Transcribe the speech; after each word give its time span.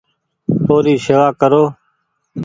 او 0.67 0.75
ري 0.85 0.95
شيوا 1.05 1.27
ڪرو۔ 1.39 1.63